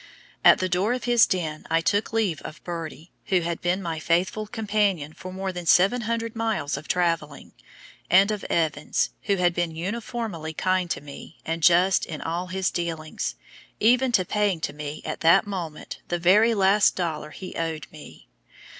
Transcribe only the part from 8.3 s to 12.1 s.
of Evans, who had been uniformly kind to me and just